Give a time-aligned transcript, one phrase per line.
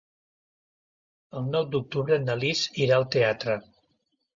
[1.41, 3.65] El nou d'octubre na Lis irà al teatre.